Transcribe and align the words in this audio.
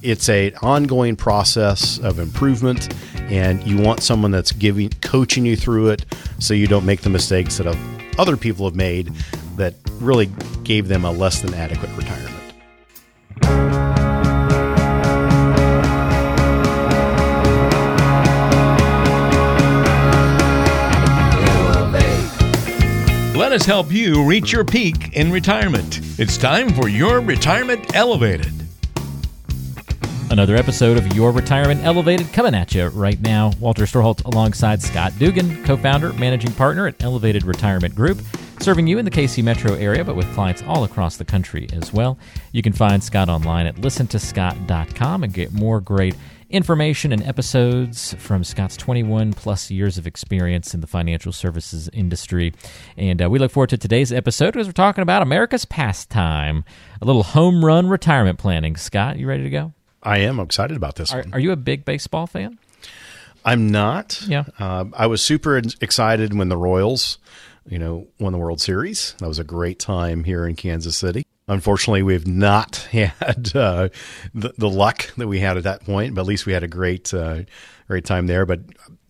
It's 0.00 0.28
a 0.28 0.52
ongoing 0.62 1.16
process 1.16 1.98
of 1.98 2.20
improvement, 2.20 2.94
and 3.30 3.62
you 3.64 3.78
want 3.78 4.00
someone 4.00 4.30
that's 4.30 4.52
giving, 4.52 4.90
coaching 5.02 5.44
you 5.44 5.56
through 5.56 5.88
it, 5.88 6.04
so 6.38 6.54
you 6.54 6.68
don't 6.68 6.86
make 6.86 7.00
the 7.00 7.10
mistakes 7.10 7.58
that 7.58 7.76
other 8.16 8.36
people 8.36 8.64
have 8.64 8.76
made 8.76 9.12
that 9.56 9.74
really 10.00 10.30
gave 10.62 10.86
them 10.86 11.04
a 11.04 11.10
less 11.10 11.42
than 11.42 11.52
adequate 11.54 11.90
retirement. 11.96 12.34
Let 23.36 23.52
us 23.52 23.64
help 23.64 23.90
you 23.90 24.24
reach 24.24 24.52
your 24.52 24.64
peak 24.64 25.14
in 25.14 25.32
retirement. 25.32 26.00
It's 26.18 26.36
time 26.36 26.72
for 26.72 26.88
your 26.88 27.20
Retirement 27.20 27.96
Elevated. 27.96 28.57
Another 30.30 30.56
episode 30.56 30.98
of 30.98 31.16
Your 31.16 31.32
Retirement 31.32 31.82
Elevated 31.84 32.30
coming 32.34 32.54
at 32.54 32.74
you 32.74 32.88
right 32.88 33.18
now. 33.22 33.50
Walter 33.60 33.84
Storholt 33.84 34.24
alongside 34.26 34.82
Scott 34.82 35.12
Dugan, 35.18 35.64
co 35.64 35.74
founder, 35.74 36.12
managing 36.12 36.52
partner 36.52 36.86
at 36.86 37.02
Elevated 37.02 37.44
Retirement 37.44 37.94
Group, 37.94 38.18
serving 38.60 38.86
you 38.86 38.98
in 38.98 39.06
the 39.06 39.10
KC 39.10 39.42
metro 39.42 39.72
area, 39.74 40.04
but 40.04 40.16
with 40.16 40.30
clients 40.34 40.62
all 40.64 40.84
across 40.84 41.16
the 41.16 41.24
country 41.24 41.66
as 41.72 41.94
well. 41.94 42.18
You 42.52 42.62
can 42.62 42.74
find 42.74 43.02
Scott 43.02 43.30
online 43.30 43.66
at 43.66 43.76
listentoscott.com 43.76 45.24
and 45.24 45.32
get 45.32 45.52
more 45.52 45.80
great 45.80 46.14
information 46.50 47.10
and 47.10 47.22
episodes 47.22 48.12
from 48.18 48.44
Scott's 48.44 48.76
21 48.76 49.32
plus 49.32 49.70
years 49.70 49.96
of 49.96 50.06
experience 50.06 50.74
in 50.74 50.82
the 50.82 50.86
financial 50.86 51.32
services 51.32 51.88
industry. 51.94 52.52
And 52.98 53.22
uh, 53.22 53.30
we 53.30 53.38
look 53.38 53.50
forward 53.50 53.70
to 53.70 53.78
today's 53.78 54.12
episode 54.12 54.52
because 54.52 54.66
we're 54.66 54.72
talking 54.72 55.02
about 55.02 55.22
America's 55.22 55.64
pastime, 55.64 56.64
a 57.00 57.06
little 57.06 57.22
home 57.22 57.64
run 57.64 57.88
retirement 57.88 58.38
planning. 58.38 58.76
Scott, 58.76 59.18
you 59.18 59.26
ready 59.26 59.42
to 59.42 59.50
go? 59.50 59.72
I 60.02 60.18
am 60.18 60.40
excited 60.40 60.76
about 60.76 60.96
this 60.96 61.12
are, 61.12 61.22
one. 61.22 61.34
Are 61.34 61.40
you 61.40 61.52
a 61.52 61.56
big 61.56 61.84
baseball 61.84 62.26
fan? 62.26 62.58
I'm 63.44 63.70
not. 63.70 64.22
Yeah. 64.26 64.44
Uh, 64.58 64.86
I 64.92 65.06
was 65.06 65.22
super 65.22 65.56
excited 65.80 66.34
when 66.34 66.48
the 66.48 66.56
Royals, 66.56 67.18
you 67.66 67.78
know, 67.78 68.08
won 68.18 68.32
the 68.32 68.38
World 68.38 68.60
Series. 68.60 69.14
That 69.18 69.28
was 69.28 69.38
a 69.38 69.44
great 69.44 69.78
time 69.78 70.24
here 70.24 70.46
in 70.46 70.54
Kansas 70.56 70.96
City. 70.96 71.24
Unfortunately, 71.46 72.02
we've 72.02 72.26
not 72.26 72.76
had 72.90 73.50
uh, 73.54 73.88
the, 74.34 74.52
the 74.58 74.68
luck 74.68 75.14
that 75.16 75.28
we 75.28 75.40
had 75.40 75.56
at 75.56 75.62
that 75.64 75.84
point, 75.84 76.14
but 76.14 76.22
at 76.22 76.26
least 76.26 76.46
we 76.46 76.52
had 76.52 76.62
a 76.62 76.68
great, 76.68 77.12
uh, 77.14 77.42
great 77.86 78.04
time 78.04 78.26
there. 78.26 78.44
But 78.44 78.60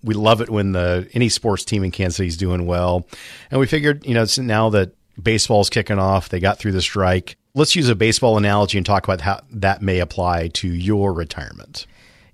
we 0.03 0.15
love 0.15 0.41
it 0.41 0.51
when 0.51 0.73
the 0.73 1.09
any 1.13 1.29
sports 1.29 1.65
team 1.65 1.83
in 1.83 1.91
Kansas 1.91 2.17
City 2.17 2.29
is 2.29 2.37
doing 2.37 2.67
well, 2.67 3.09
and 3.51 3.59
we 3.59 3.67
figured, 3.67 4.07
you 4.07 4.15
know, 4.15 4.25
now 4.39 4.71
that 4.71 4.93
baseball's 5.21 5.71
kicking 5.71 5.99
off, 5.99 6.29
they 6.29 6.39
got 6.39 6.59
through 6.59 6.73
the 6.73 6.83
strike 6.83 7.37
let's 7.55 7.75
use 7.75 7.89
a 7.89 7.95
baseball 7.95 8.37
analogy 8.37 8.79
and 8.79 8.87
talk 8.87 9.05
about 9.05 9.21
how 9.21 9.41
that 9.51 9.83
may 9.83 9.99
apply 9.99 10.49
to 10.49 10.69
your 10.69 11.13
retirement. 11.13 11.87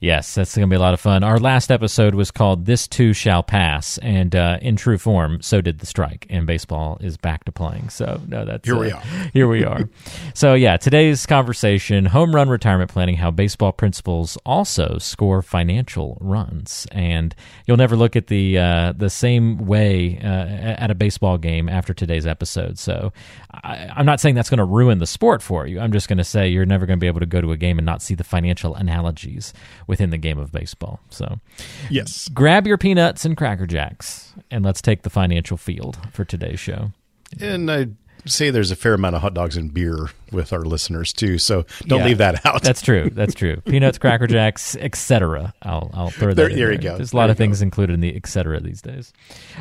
Yes, 0.05 0.35
that's 0.35 0.55
going 0.55 0.69
to 0.69 0.71
be 0.71 0.77
a 0.77 0.81
lot 0.81 0.93
of 0.93 1.01
fun. 1.01 1.25
Our 1.25 1.39
last 1.39 1.71
episode 1.71 2.15
was 2.15 2.31
called 2.31 2.67
This 2.67 2.87
Too 2.87 3.15
Shall 3.15 3.43
Pass, 3.43 3.97
and 4.03 4.37
uh, 4.37 4.59
in 4.61 4.77
true 4.77 4.99
form, 4.99 5.41
so 5.41 5.63
did 5.63 5.79
the 5.79 5.87
strike, 5.87 6.27
and 6.29 6.47
baseball 6.47 6.99
is 7.01 7.17
back 7.17 7.45
to 7.45 7.53
playing. 7.53 7.89
So, 7.89 8.21
no, 8.29 8.45
that's 8.45 8.69
here 8.69 8.77
uh, 8.77 8.81
we 8.81 8.93
are. 8.93 9.01
here 9.33 9.49
we 9.49 9.65
are. 9.65 9.89
so, 10.35 10.53
yeah, 10.53 10.77
today's 10.77 11.25
conversation 11.25 12.05
home 12.05 12.35
run 12.35 12.51
retirement 12.51 12.91
planning, 12.91 13.17
how 13.17 13.31
baseball 13.31 13.73
principles 13.73 14.37
also 14.45 14.99
score 14.99 15.41
financial 15.41 16.19
runs. 16.21 16.87
And 16.93 17.35
you'll 17.67 17.79
never 17.79 17.97
look 17.97 18.15
at 18.15 18.27
the, 18.27 18.59
uh, 18.59 18.93
the 18.95 19.09
same 19.09 19.57
way 19.67 20.19
uh, 20.23 20.27
at 20.83 20.91
a 20.91 20.95
baseball 20.95 21.39
game 21.39 21.67
after 21.67 21.95
today's 21.95 22.27
episode. 22.27 22.79
So, 22.79 23.15
I, 23.51 23.89
I'm 23.97 24.05
not 24.05 24.21
saying 24.21 24.35
that's 24.35 24.51
going 24.51 24.59
to 24.59 24.65
ruin 24.65 24.99
the 24.99 25.07
sport 25.07 25.41
for 25.41 25.67
you. 25.67 25.81
I'm 25.81 25.93
just 25.93 26.09
going 26.09 26.19
to 26.19 26.25
say 26.25 26.47
you're 26.47 26.67
never 26.67 26.85
going 26.85 26.99
to 26.99 27.01
be 27.01 27.07
able 27.07 27.21
to 27.21 27.27
go 27.27 27.41
to 27.41 27.53
a 27.53 27.57
game 27.57 27.79
and 27.79 27.87
not 27.87 28.03
see 28.03 28.15
the 28.15 28.23
financial 28.23 28.75
analogies 28.75 29.55
within 29.95 30.11
the 30.11 30.19
game 30.19 30.39
of 30.39 30.51
baseball. 30.51 30.99
So, 31.09 31.39
yes, 31.89 32.29
grab 32.31 32.67
your 32.67 32.77
peanuts 32.77 33.25
and 33.25 33.37
cracker 33.37 33.65
jacks, 33.65 34.35
and 34.51 34.65
let's 34.65 34.83
take 34.83 35.03
the 35.03 35.11
financial 35.11 35.57
field 35.57 35.97
for 36.13 36.25
today's 36.25 36.59
show. 36.59 36.91
And 37.41 37.71
I 37.71 37.87
say 38.27 38.51
there's 38.51 38.71
a 38.71 38.77
fair 38.77 38.95
amount 38.95 39.17
of 39.17 39.23
hot 39.23 39.35
dogs 39.35 39.57
and 39.57 39.73
beer 39.73 40.11
with 40.33 40.53
our 40.53 40.63
listeners 40.63 41.13
too, 41.13 41.39
so 41.39 41.65
don't 41.87 42.01
Yeah. 42.01 42.07
leave 42.07 42.19
that 42.19 42.45
out. 42.47 42.63
That's 42.63 42.83
true. 42.83 43.11
That's 43.13 43.35
true. 43.35 43.61
Peanuts, 43.67 43.99
cracker 43.99 44.27
jacks, 44.27 44.77
etc. 44.77 45.55
I'll 45.63 45.91
I'll 45.95 46.11
throw 46.11 46.29
that. 46.29 46.35
There- 46.37 46.49
in 46.49 46.57
there 46.57 46.73
you 46.73 46.79
go. 46.79 46.97
There's 46.97 47.13
a 47.13 47.17
lot 47.17 47.27
you 47.27 47.33
of 47.33 47.37
things 47.39 47.63
included 47.63 47.95
in 47.95 48.01
the 48.01 48.15
etc. 48.17 48.61
these 48.61 48.83
days. 48.83 49.13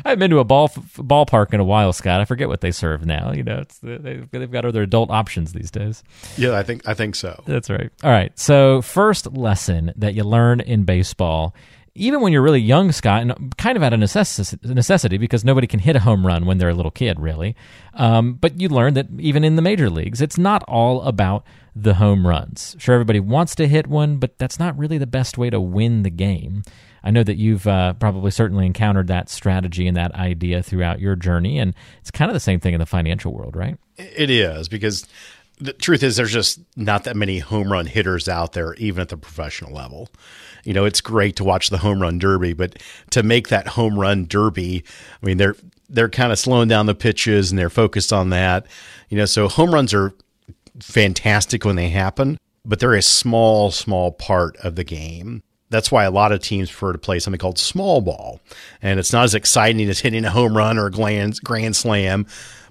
I 0.04 0.10
haven't 0.10 0.20
been 0.20 0.30
to 0.30 0.38
a 0.38 0.44
ball 0.44 0.68
ballpark 0.68 1.52
in 1.54 1.60
a 1.60 1.64
while, 1.64 1.92
Scott. 1.92 2.20
I 2.20 2.24
forget 2.24 2.48
what 2.48 2.60
they 2.60 2.70
serve 2.72 3.06
now. 3.06 3.32
You 3.32 3.42
know, 3.44 3.58
it's 3.58 3.78
they've, 3.78 4.28
they've 4.30 4.50
got 4.50 4.64
other 4.64 4.82
adult 4.82 5.10
options 5.10 5.52
these 5.52 5.70
days. 5.70 6.02
yeah, 6.36 6.56
I 6.58 6.62
think 6.62 6.86
I 6.88 6.94
think 6.94 7.14
so. 7.14 7.42
That's 7.46 7.70
right. 7.70 7.90
All 8.02 8.10
right. 8.10 8.36
So, 8.38 8.82
first 8.82 9.32
lesson 9.32 9.92
that 9.96 10.14
you 10.14 10.24
learn 10.24 10.60
in 10.60 10.84
baseball, 10.84 11.54
even 11.96 12.20
when 12.20 12.32
you're 12.32 12.42
really 12.42 12.60
young, 12.60 12.90
Scott, 12.90 13.22
and 13.22 13.56
kind 13.56 13.76
of 13.76 13.82
out 13.82 13.92
of 13.92 14.00
necess- 14.00 14.62
necessity 14.64 15.16
because 15.16 15.44
nobody 15.44 15.66
can 15.66 15.78
hit 15.78 15.94
a 15.94 16.00
home 16.00 16.26
run 16.26 16.44
when 16.44 16.58
they're 16.58 16.70
a 16.70 16.74
little 16.74 16.90
kid, 16.90 17.20
really. 17.20 17.54
Um, 17.94 18.34
but 18.34 18.60
you 18.60 18.68
learn 18.68 18.94
that 18.94 19.06
even 19.18 19.44
in 19.44 19.54
the 19.54 19.62
major 19.62 19.88
leagues, 19.88 20.20
it's 20.20 20.36
not 20.36 20.64
all 20.64 21.02
about 21.02 21.46
the 21.76 21.94
home 21.94 22.26
runs. 22.26 22.74
Sure, 22.78 22.94
everybody 22.94 23.20
wants 23.20 23.54
to 23.56 23.68
hit 23.68 23.86
one, 23.86 24.16
but 24.16 24.38
that's 24.38 24.58
not 24.58 24.76
really 24.76 24.98
the 24.98 25.06
best 25.06 25.38
way 25.38 25.50
to 25.50 25.60
win 25.60 26.02
the 26.02 26.10
game. 26.10 26.64
I 27.04 27.10
know 27.10 27.22
that 27.22 27.36
you've 27.36 27.66
uh, 27.66 27.92
probably 27.94 28.30
certainly 28.30 28.66
encountered 28.66 29.08
that 29.08 29.28
strategy 29.28 29.86
and 29.86 29.96
that 29.96 30.14
idea 30.14 30.62
throughout 30.62 31.00
your 31.00 31.14
journey, 31.14 31.58
and 31.58 31.74
it's 32.00 32.10
kind 32.10 32.30
of 32.30 32.34
the 32.34 32.40
same 32.40 32.58
thing 32.60 32.74
in 32.74 32.80
the 32.80 32.86
financial 32.86 33.32
world, 33.32 33.54
right? 33.54 33.76
It 33.96 34.30
is 34.30 34.68
because 34.68 35.06
the 35.60 35.72
truth 35.72 36.02
is 36.02 36.16
there's 36.16 36.32
just 36.32 36.60
not 36.76 37.04
that 37.04 37.16
many 37.16 37.38
home 37.38 37.70
run 37.70 37.86
hitters 37.86 38.28
out 38.28 38.52
there, 38.52 38.74
even 38.74 39.02
at 39.02 39.10
the 39.10 39.16
professional 39.16 39.72
level. 39.72 40.08
You 40.64 40.72
know, 40.72 40.84
it's 40.84 41.00
great 41.00 41.36
to 41.36 41.44
watch 41.44 41.70
the 41.70 41.78
home 41.78 42.00
run 42.00 42.18
derby, 42.18 42.52
but 42.52 42.78
to 43.10 43.22
make 43.22 43.48
that 43.48 43.68
home 43.68 43.98
run 43.98 44.26
derby, 44.26 44.84
I 45.22 45.26
mean, 45.26 45.36
they're 45.36 45.56
they're 45.88 46.08
kind 46.08 46.32
of 46.32 46.38
slowing 46.38 46.68
down 46.68 46.86
the 46.86 46.94
pitches 46.94 47.50
and 47.50 47.58
they're 47.58 47.70
focused 47.70 48.12
on 48.12 48.30
that. 48.30 48.66
You 49.08 49.18
know, 49.18 49.26
so 49.26 49.48
home 49.48 49.72
runs 49.72 49.94
are 49.94 50.12
fantastic 50.80 51.64
when 51.64 51.76
they 51.76 51.90
happen, 51.90 52.38
but 52.64 52.80
they're 52.80 52.94
a 52.94 53.02
small, 53.02 53.70
small 53.70 54.10
part 54.10 54.56
of 54.58 54.76
the 54.76 54.84
game. 54.84 55.42
That's 55.70 55.90
why 55.90 56.04
a 56.04 56.10
lot 56.10 56.32
of 56.32 56.40
teams 56.40 56.70
prefer 56.70 56.92
to 56.92 56.98
play 56.98 57.18
something 57.18 57.38
called 57.38 57.58
small 57.58 58.00
ball. 58.00 58.40
And 58.80 58.98
it's 58.98 59.12
not 59.12 59.24
as 59.24 59.34
exciting 59.34 59.88
as 59.88 60.00
hitting 60.00 60.24
a 60.24 60.30
home 60.30 60.56
run 60.56 60.78
or 60.78 60.86
a 60.86 60.90
grand, 60.90 61.40
grand 61.42 61.76
slam, 61.76 62.26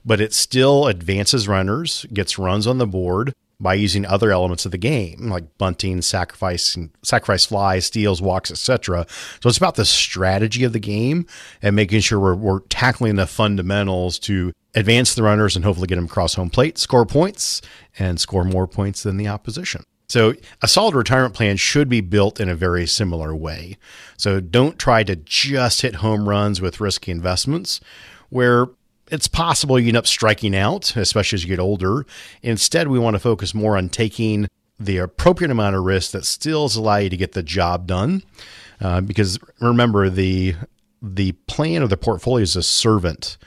but 0.05 0.21
it 0.21 0.33
still 0.33 0.87
advances 0.87 1.47
runners, 1.47 2.05
gets 2.13 2.37
runs 2.37 2.67
on 2.67 2.77
the 2.77 2.87
board 2.87 3.33
by 3.59 3.73
using 3.73 4.05
other 4.05 4.31
elements 4.31 4.65
of 4.65 4.71
the 4.71 4.77
game 4.77 5.29
like 5.29 5.57
bunting, 5.57 6.01
sacrifice, 6.01 6.77
sacrifice 7.01 7.45
flies, 7.45 7.85
steals, 7.85 8.21
walks, 8.21 8.51
etc. 8.51 9.05
So 9.41 9.49
it's 9.49 9.57
about 9.57 9.75
the 9.75 9.85
strategy 9.85 10.63
of 10.63 10.73
the 10.73 10.79
game 10.79 11.25
and 11.61 11.75
making 11.75 12.01
sure 12.01 12.19
we're, 12.19 12.35
we're 12.35 12.59
tackling 12.61 13.15
the 13.15 13.27
fundamentals 13.27 14.19
to 14.19 14.51
advance 14.75 15.15
the 15.15 15.23
runners 15.23 15.55
and 15.55 15.63
hopefully 15.63 15.87
get 15.87 15.95
them 15.95 16.05
across 16.05 16.33
home 16.33 16.49
plate, 16.49 16.77
score 16.77 17.05
points, 17.05 17.61
and 17.97 18.19
score 18.19 18.43
more 18.43 18.67
points 18.67 19.03
than 19.03 19.17
the 19.17 19.27
opposition. 19.27 19.83
So 20.09 20.33
a 20.61 20.67
solid 20.67 20.95
retirement 20.95 21.33
plan 21.33 21.57
should 21.57 21.89
be 21.89 22.01
built 22.01 22.39
in 22.39 22.49
a 22.49 22.55
very 22.55 22.85
similar 22.85 23.35
way. 23.35 23.77
So 24.17 24.39
don't 24.39 24.77
try 24.77 25.03
to 25.03 25.15
just 25.15 25.81
hit 25.81 25.95
home 25.95 26.27
runs 26.27 26.61
with 26.61 26.79
risky 26.79 27.11
investments 27.11 27.79
where 28.29 28.67
it's 29.13 29.27
possible 29.27 29.79
you 29.79 29.89
end 29.89 29.97
up 29.97 30.07
striking 30.07 30.55
out, 30.55 30.95
especially 30.95 31.37
as 31.37 31.43
you 31.43 31.49
get 31.49 31.59
older. 31.59 32.03
Instead, 32.41 32.87
we 32.87 32.97
want 32.97 33.13
to 33.13 33.19
focus 33.19 33.53
more 33.53 33.77
on 33.77 33.87
taking 33.87 34.47
the 34.79 34.97
appropriate 34.97 35.51
amount 35.51 35.75
of 35.75 35.83
risk 35.83 36.11
that 36.11 36.25
still 36.25 36.67
allow 36.75 36.95
you 36.95 37.11
to 37.11 37.17
get 37.17 37.33
the 37.33 37.43
job 37.43 37.85
done. 37.85 38.23
Uh, 38.81 39.01
because 39.01 39.37
remember, 39.61 40.09
the 40.09 40.55
the 40.99 41.33
plan 41.47 41.83
of 41.83 41.91
the 41.91 41.97
portfolio 41.97 42.41
is 42.41 42.55
a 42.55 42.63
servant 42.63 43.37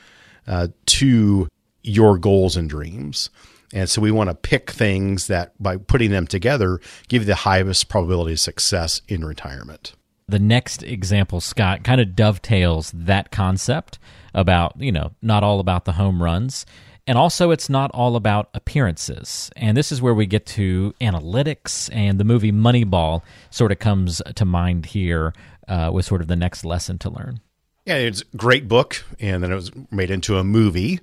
uh, 0.46 0.68
to 0.86 1.48
your 1.82 2.16
goals 2.16 2.56
and 2.56 2.70
dreams. 2.70 3.28
And 3.74 3.90
so 3.90 4.00
we 4.00 4.12
want 4.12 4.30
to 4.30 4.34
pick 4.34 4.70
things 4.70 5.26
that 5.26 5.60
by 5.60 5.78
putting 5.78 6.12
them 6.12 6.28
together 6.28 6.80
give 7.08 7.22
you 7.22 7.26
the 7.26 7.34
highest 7.34 7.88
probability 7.88 8.34
of 8.34 8.40
success 8.40 9.02
in 9.08 9.24
retirement. 9.24 9.94
The 10.28 10.38
next 10.38 10.82
example, 10.82 11.40
Scott, 11.40 11.84
kind 11.84 12.00
of 12.00 12.16
dovetails 12.16 12.90
that 12.92 13.30
concept 13.30 13.98
about, 14.34 14.80
you 14.80 14.90
know, 14.90 15.12
not 15.22 15.44
all 15.44 15.60
about 15.60 15.84
the 15.84 15.92
home 15.92 16.22
runs. 16.22 16.66
And 17.06 17.16
also, 17.16 17.52
it's 17.52 17.70
not 17.70 17.92
all 17.92 18.16
about 18.16 18.48
appearances. 18.52 19.50
And 19.54 19.76
this 19.76 19.92
is 19.92 20.02
where 20.02 20.14
we 20.14 20.26
get 20.26 20.44
to 20.46 20.92
analytics, 21.00 21.88
and 21.94 22.18
the 22.18 22.24
movie 22.24 22.50
Moneyball 22.50 23.22
sort 23.50 23.70
of 23.70 23.78
comes 23.78 24.20
to 24.34 24.44
mind 24.44 24.86
here 24.86 25.32
uh, 25.68 25.90
with 25.92 26.04
sort 26.04 26.20
of 26.20 26.26
the 26.26 26.34
next 26.34 26.64
lesson 26.64 26.98
to 26.98 27.10
learn. 27.10 27.40
Yeah, 27.86 27.94
it's 27.94 28.22
a 28.22 28.36
great 28.36 28.66
book, 28.66 29.04
and 29.20 29.42
then 29.44 29.52
it 29.52 29.54
was 29.54 29.70
made 29.92 30.10
into 30.10 30.36
a 30.38 30.44
movie. 30.44 30.98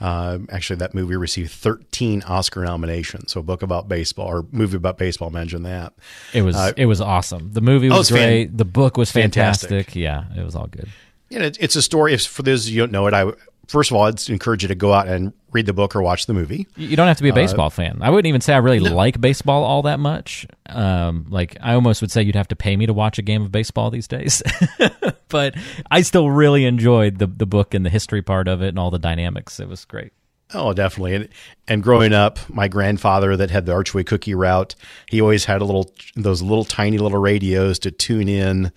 Uh, 0.00 0.38
actually, 0.50 0.76
that 0.76 0.94
movie 0.94 1.16
received 1.16 1.50
13 1.50 2.22
Oscar 2.28 2.64
nominations. 2.64 3.32
So, 3.32 3.40
a 3.40 3.42
book 3.42 3.62
about 3.62 3.88
baseball 3.88 4.28
or 4.28 4.46
movie 4.52 4.76
about 4.76 4.98
baseball. 4.98 5.30
Mention 5.30 5.64
that. 5.64 5.92
It 6.32 6.42
was 6.42 6.56
it 6.76 6.86
was 6.86 7.00
awesome. 7.00 7.52
The 7.52 7.60
movie 7.60 7.88
was 7.88 7.96
Uh, 7.96 8.00
it's 8.00 8.10
fan- 8.10 8.28
great. 8.28 8.56
the 8.56 8.64
book 8.64 8.96
was 8.96 9.10
fantastic. 9.10 9.68
fantastic. 9.70 9.96
Yeah, 9.96 10.24
it 10.36 10.44
was 10.44 10.54
all 10.54 10.68
good. 10.68 10.88
Yeah, 11.28 11.40
it, 11.40 11.56
it's 11.60 11.74
a 11.74 11.82
story. 11.82 12.14
If 12.14 12.24
for 12.26 12.42
those 12.42 12.66
of 12.68 12.72
you 12.72 12.80
who 12.82 12.86
don't 12.86 12.92
know 12.92 13.06
it, 13.08 13.14
I 13.14 13.32
first 13.68 13.90
of 13.90 13.96
all, 13.96 14.04
I'd 14.04 14.28
encourage 14.28 14.62
you 14.62 14.68
to 14.68 14.74
go 14.74 14.92
out 14.92 15.06
and 15.06 15.32
read 15.52 15.66
the 15.66 15.72
book 15.72 15.94
or 15.94 16.02
watch 16.02 16.26
the 16.26 16.34
movie. 16.34 16.66
You 16.76 16.96
don't 16.96 17.06
have 17.06 17.18
to 17.18 17.22
be 17.22 17.28
a 17.28 17.34
baseball 17.34 17.70
fan. 17.70 17.98
I 18.02 18.10
wouldn't 18.10 18.26
even 18.26 18.40
say 18.40 18.54
I 18.54 18.58
really 18.58 18.80
like 18.80 19.20
baseball 19.20 19.64
all 19.64 19.82
that 19.82 20.00
much. 20.00 20.46
Um, 20.68 21.26
like 21.28 21.56
I 21.60 21.74
almost 21.74 22.00
would 22.00 22.10
say 22.10 22.22
you'd 22.22 22.34
have 22.34 22.48
to 22.48 22.56
pay 22.56 22.76
me 22.76 22.86
to 22.86 22.92
watch 22.92 23.18
a 23.18 23.22
game 23.22 23.42
of 23.42 23.52
baseball 23.52 23.90
these 23.90 24.08
days. 24.08 24.42
but 25.28 25.54
I 25.90 26.02
still 26.02 26.30
really 26.30 26.64
enjoyed 26.64 27.18
the 27.18 27.26
the 27.26 27.46
book 27.46 27.74
and 27.74 27.86
the 27.86 27.90
history 27.90 28.22
part 28.22 28.48
of 28.48 28.62
it 28.62 28.68
and 28.68 28.78
all 28.78 28.90
the 28.90 28.98
dynamics. 28.98 29.60
It 29.60 29.68
was 29.68 29.84
great. 29.84 30.12
Oh, 30.54 30.72
definitely. 30.72 31.14
And, 31.14 31.28
and 31.66 31.82
growing 31.82 32.14
up, 32.14 32.38
my 32.48 32.68
grandfather 32.68 33.36
that 33.36 33.50
had 33.50 33.66
the 33.66 33.72
Archway 33.72 34.02
cookie 34.04 34.34
route, 34.34 34.74
he 35.10 35.20
always 35.20 35.44
had 35.44 35.60
a 35.60 35.64
little 35.64 35.92
those 36.16 36.40
little 36.40 36.64
tiny 36.64 36.98
little 36.98 37.18
radios 37.18 37.78
to 37.80 37.90
tune 37.90 38.28
in. 38.28 38.72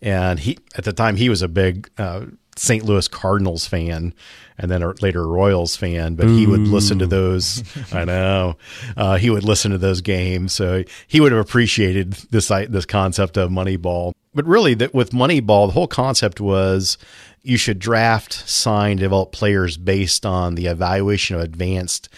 And 0.00 0.40
he 0.40 0.58
at 0.74 0.84
the 0.84 0.92
time 0.92 1.16
he 1.16 1.28
was 1.28 1.42
a 1.42 1.48
big 1.48 1.88
uh, 1.96 2.26
St. 2.56 2.84
Louis 2.84 3.08
Cardinals 3.08 3.66
fan, 3.66 4.12
and 4.58 4.70
then 4.70 4.82
a, 4.82 4.92
later 5.00 5.22
a 5.22 5.26
Royals 5.26 5.74
fan. 5.74 6.14
But 6.14 6.28
he 6.28 6.46
would 6.46 6.68
listen 6.68 6.98
to 6.98 7.06
those. 7.06 7.62
I 7.92 8.04
know 8.04 8.56
uh, 8.96 9.16
he 9.16 9.30
would 9.30 9.44
listen 9.44 9.70
to 9.70 9.78
those 9.78 10.00
games, 10.00 10.52
so 10.52 10.84
he 11.06 11.20
would 11.20 11.32
have 11.32 11.40
appreciated 11.40 12.12
this 12.30 12.48
this 12.48 12.86
concept 12.86 13.36
of 13.36 13.50
Moneyball. 13.50 14.12
But 14.34 14.46
really, 14.46 14.74
that 14.74 14.94
with 14.94 15.10
Moneyball, 15.10 15.68
the 15.68 15.72
whole 15.72 15.86
concept 15.86 16.40
was 16.40 16.98
you 17.42 17.56
should 17.56 17.78
draft, 17.78 18.32
sign, 18.48 18.98
develop 18.98 19.32
players 19.32 19.76
based 19.76 20.24
on 20.24 20.54
the 20.54 20.66
evaluation 20.66 21.36
of 21.36 21.42
advanced 21.42 22.08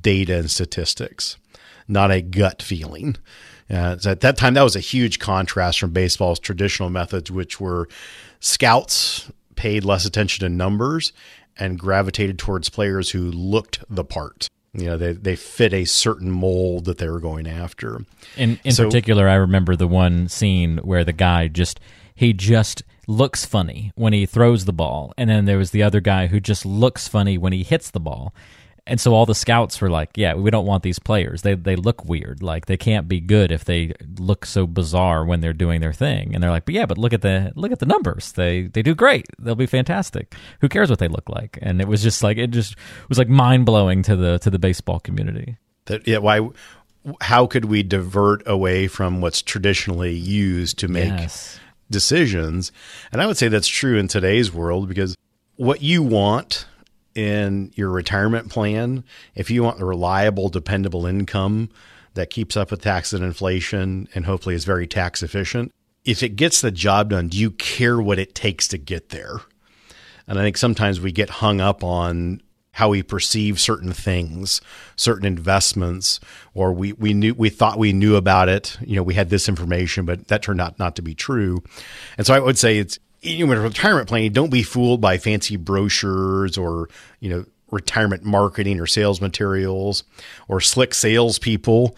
data 0.00 0.36
and 0.36 0.50
statistics, 0.50 1.36
not 1.86 2.10
a 2.10 2.22
gut 2.22 2.62
feeling. 2.62 3.16
Uh, 3.68 3.96
so 3.98 4.10
at 4.10 4.20
that 4.20 4.36
time, 4.36 4.54
that 4.54 4.62
was 4.62 4.74
a 4.74 4.80
huge 4.80 5.18
contrast 5.18 5.78
from 5.78 5.92
baseball's 5.92 6.40
traditional 6.40 6.90
methods, 6.90 7.30
which 7.30 7.60
were 7.60 7.88
scouts 8.40 9.30
paid 9.60 9.84
less 9.84 10.06
attention 10.06 10.42
to 10.42 10.48
numbers 10.48 11.12
and 11.58 11.78
gravitated 11.78 12.38
towards 12.38 12.70
players 12.70 13.10
who 13.10 13.30
looked 13.30 13.84
the 13.90 14.04
part. 14.04 14.48
You 14.72 14.86
know, 14.86 14.96
they, 14.96 15.12
they 15.12 15.36
fit 15.36 15.74
a 15.74 15.84
certain 15.84 16.30
mold 16.30 16.86
that 16.86 16.96
they 16.96 17.08
were 17.10 17.20
going 17.20 17.46
after. 17.46 18.06
In 18.38 18.58
in 18.64 18.72
So- 18.72 18.84
particular, 18.86 19.28
I 19.28 19.34
remember 19.34 19.76
the 19.76 19.86
one 19.88 20.28
scene 20.28 20.78
where 20.78 21.04
the 21.04 21.12
guy 21.12 21.48
just 21.48 21.78
he 22.14 22.32
just 22.32 22.82
looks 23.06 23.44
funny 23.44 23.92
when 23.96 24.12
he 24.12 24.24
throws 24.26 24.64
the 24.64 24.72
ball, 24.72 25.12
and 25.18 25.28
then 25.28 25.44
there 25.44 25.58
was 25.58 25.72
the 25.72 25.82
other 25.82 26.00
guy 26.00 26.28
who 26.28 26.40
just 26.40 26.64
looks 26.64 27.08
funny 27.08 27.36
when 27.36 27.52
he 27.52 27.62
hits 27.62 27.90
the 27.90 28.00
ball. 28.00 28.32
And 28.90 29.00
so 29.00 29.14
all 29.14 29.24
the 29.24 29.34
scouts 29.34 29.80
were 29.80 29.88
like, 29.88 30.10
"Yeah, 30.16 30.34
we 30.34 30.50
don't 30.50 30.66
want 30.66 30.82
these 30.82 30.98
players. 30.98 31.42
They 31.42 31.54
they 31.54 31.76
look 31.76 32.04
weird. 32.04 32.42
Like 32.42 32.66
they 32.66 32.76
can't 32.76 33.06
be 33.08 33.20
good 33.20 33.52
if 33.52 33.64
they 33.64 33.94
look 34.18 34.44
so 34.44 34.66
bizarre 34.66 35.24
when 35.24 35.40
they're 35.40 35.52
doing 35.54 35.80
their 35.80 35.92
thing." 35.92 36.34
And 36.34 36.42
they're 36.42 36.50
like, 36.50 36.64
"But 36.64 36.74
yeah, 36.74 36.86
but 36.86 36.98
look 36.98 37.12
at 37.12 37.22
the 37.22 37.52
look 37.54 37.70
at 37.72 37.78
the 37.78 37.86
numbers. 37.86 38.32
They 38.32 38.62
they 38.62 38.82
do 38.82 38.94
great. 38.94 39.26
They'll 39.38 39.54
be 39.54 39.66
fantastic. 39.66 40.34
Who 40.60 40.68
cares 40.68 40.90
what 40.90 40.98
they 40.98 41.08
look 41.08 41.28
like?" 41.28 41.58
And 41.62 41.80
it 41.80 41.88
was 41.88 42.02
just 42.02 42.22
like 42.22 42.36
it 42.36 42.50
just 42.50 42.74
was 43.08 43.16
like 43.16 43.28
mind 43.28 43.64
blowing 43.64 44.02
to 44.02 44.16
the 44.16 44.38
to 44.40 44.50
the 44.50 44.58
baseball 44.58 45.00
community. 45.00 45.56
That 45.86 46.06
yeah, 46.06 46.18
why? 46.18 46.48
How 47.22 47.46
could 47.46 47.66
we 47.66 47.82
divert 47.82 48.42
away 48.46 48.86
from 48.88 49.20
what's 49.22 49.40
traditionally 49.40 50.12
used 50.14 50.78
to 50.80 50.88
make 50.88 51.08
Yes. 51.08 51.58
decisions? 51.90 52.72
And 53.12 53.22
I 53.22 53.26
would 53.26 53.36
say 53.36 53.48
that's 53.48 53.68
true 53.68 53.96
in 53.98 54.08
today's 54.08 54.52
world 54.52 54.88
because 54.88 55.16
what 55.56 55.80
you 55.82 56.02
want 56.02 56.66
in 57.14 57.72
your 57.74 57.90
retirement 57.90 58.50
plan, 58.50 59.04
if 59.34 59.50
you 59.50 59.62
want 59.62 59.80
a 59.80 59.84
reliable, 59.84 60.48
dependable 60.48 61.06
income 61.06 61.70
that 62.14 62.30
keeps 62.30 62.56
up 62.56 62.70
with 62.70 62.82
tax 62.82 63.12
and 63.12 63.24
inflation 63.24 64.08
and 64.14 64.24
hopefully 64.24 64.54
is 64.54 64.64
very 64.64 64.86
tax 64.86 65.22
efficient, 65.22 65.72
if 66.04 66.22
it 66.22 66.36
gets 66.36 66.60
the 66.60 66.70
job 66.70 67.10
done, 67.10 67.28
do 67.28 67.38
you 67.38 67.50
care 67.52 68.00
what 68.00 68.18
it 68.18 68.34
takes 68.34 68.66
to 68.68 68.78
get 68.78 69.10
there? 69.10 69.40
And 70.26 70.38
I 70.38 70.42
think 70.42 70.56
sometimes 70.56 71.00
we 71.00 71.12
get 71.12 71.30
hung 71.30 71.60
up 71.60 71.82
on 71.84 72.40
how 72.72 72.88
we 72.88 73.02
perceive 73.02 73.60
certain 73.60 73.92
things, 73.92 74.60
certain 74.96 75.26
investments, 75.26 76.20
or 76.54 76.72
we, 76.72 76.92
we 76.92 77.12
knew 77.12 77.34
we 77.34 77.50
thought 77.50 77.78
we 77.78 77.92
knew 77.92 78.16
about 78.16 78.48
it. 78.48 78.78
You 78.80 78.96
know, 78.96 79.02
we 79.02 79.14
had 79.14 79.28
this 79.28 79.48
information, 79.48 80.04
but 80.06 80.28
that 80.28 80.42
turned 80.42 80.60
out 80.60 80.78
not 80.78 80.96
to 80.96 81.02
be 81.02 81.14
true. 81.14 81.62
And 82.16 82.26
so 82.26 82.32
I 82.32 82.38
would 82.38 82.58
say 82.58 82.78
it's 82.78 82.98
you 83.22 83.44
know, 83.44 83.50
with 83.50 83.62
retirement 83.62 84.08
planning, 84.08 84.32
don't 84.32 84.50
be 84.50 84.62
fooled 84.62 85.00
by 85.00 85.18
fancy 85.18 85.56
brochures 85.56 86.56
or, 86.56 86.88
you 87.20 87.30
know, 87.30 87.44
retirement 87.70 88.24
marketing 88.24 88.80
or 88.80 88.86
sales 88.86 89.20
materials 89.20 90.02
or 90.48 90.60
slick 90.60 90.94
salespeople 90.94 91.96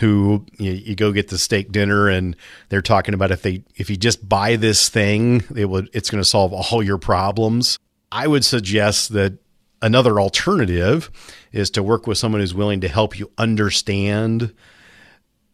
who 0.00 0.44
you, 0.58 0.72
you 0.72 0.94
go 0.94 1.10
get 1.10 1.28
the 1.28 1.38
steak 1.38 1.72
dinner 1.72 2.08
and 2.08 2.36
they're 2.68 2.82
talking 2.82 3.14
about 3.14 3.30
if 3.30 3.40
they 3.40 3.64
if 3.76 3.88
you 3.88 3.96
just 3.96 4.28
buy 4.28 4.56
this 4.56 4.90
thing 4.90 5.42
it 5.56 5.64
would 5.66 5.88
it's 5.94 6.10
going 6.10 6.22
to 6.22 6.28
solve 6.28 6.52
all 6.52 6.82
your 6.82 6.98
problems. 6.98 7.78
I 8.12 8.26
would 8.26 8.44
suggest 8.44 9.14
that 9.14 9.38
another 9.82 10.20
alternative 10.20 11.10
is 11.52 11.70
to 11.70 11.82
work 11.82 12.06
with 12.06 12.18
someone 12.18 12.40
who's 12.40 12.54
willing 12.54 12.80
to 12.82 12.88
help 12.88 13.18
you 13.18 13.30
understand 13.38 14.52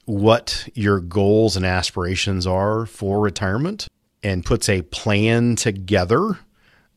what 0.04 0.68
your 0.74 1.00
goals 1.00 1.56
and 1.56 1.64
aspirations 1.64 2.46
are 2.46 2.86
for 2.86 3.20
retirement 3.20 3.86
and 4.22 4.44
puts 4.44 4.68
a 4.68 4.82
plan 4.82 5.56
together 5.56 6.38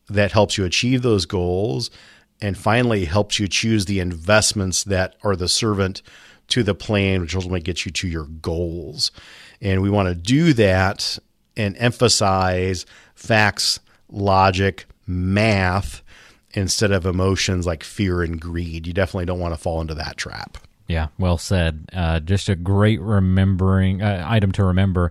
that 0.08 0.32
helps 0.32 0.56
you 0.56 0.64
achieve 0.64 1.02
those 1.02 1.26
goals 1.26 1.90
and 2.40 2.56
finally 2.56 3.06
helps 3.06 3.40
you 3.40 3.48
choose 3.48 3.86
the 3.86 4.00
investments 4.00 4.84
that 4.84 5.16
are 5.22 5.36
the 5.36 5.48
servant 5.48 6.02
to 6.48 6.62
the 6.62 6.74
plan 6.74 7.20
which 7.20 7.34
ultimately 7.34 7.60
gets 7.60 7.84
you 7.84 7.92
to 7.92 8.08
your 8.08 8.26
goals. 8.26 9.10
And 9.60 9.82
we 9.82 9.90
want 9.90 10.08
to 10.08 10.14
do 10.14 10.52
that 10.52 11.18
and 11.56 11.76
emphasize 11.78 12.86
facts 13.14 13.80
logic 14.08 14.86
math 15.06 16.02
instead 16.52 16.92
of 16.92 17.06
emotions 17.06 17.66
like 17.66 17.82
fear 17.82 18.22
and 18.22 18.40
greed. 18.40 18.86
You 18.86 18.92
definitely 18.92 19.26
don't 19.26 19.40
want 19.40 19.54
to 19.54 19.60
fall 19.60 19.80
into 19.80 19.94
that 19.94 20.16
trap. 20.16 20.58
Yeah, 20.86 21.08
well 21.18 21.38
said. 21.38 21.88
Uh, 21.92 22.20
just 22.20 22.48
a 22.48 22.54
great 22.54 23.00
remembering 23.00 24.02
uh, 24.02 24.24
item 24.26 24.52
to 24.52 24.64
remember 24.64 25.10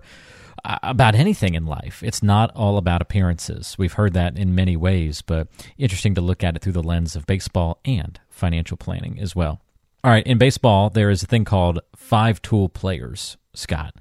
about 0.82 1.14
anything 1.14 1.54
in 1.54 1.66
life. 1.66 2.02
It's 2.02 2.22
not 2.22 2.50
all 2.54 2.76
about 2.76 3.02
appearances. 3.02 3.76
We've 3.78 3.92
heard 3.92 4.14
that 4.14 4.36
in 4.36 4.54
many 4.54 4.76
ways, 4.76 5.22
but 5.22 5.48
interesting 5.78 6.14
to 6.16 6.20
look 6.20 6.42
at 6.42 6.56
it 6.56 6.62
through 6.62 6.72
the 6.72 6.82
lens 6.82 7.16
of 7.16 7.26
baseball 7.26 7.80
and 7.84 8.18
financial 8.28 8.76
planning 8.76 9.18
as 9.20 9.36
well. 9.36 9.60
All 10.04 10.10
right, 10.10 10.26
in 10.26 10.38
baseball, 10.38 10.90
there 10.90 11.10
is 11.10 11.22
a 11.22 11.26
thing 11.26 11.44
called 11.44 11.80
five 11.94 12.40
tool 12.42 12.68
players, 12.68 13.36
Scott. 13.54 13.94